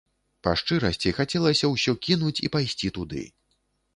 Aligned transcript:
Па 0.45 0.51
шчырасці, 0.61 1.11
хацелася 1.17 1.69
ўсё 1.73 1.93
кінуць 2.07 2.39
і 2.47 2.51
пайсці 2.55 2.93
туды. 2.99 3.23